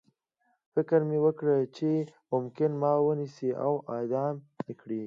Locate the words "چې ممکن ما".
1.75-2.91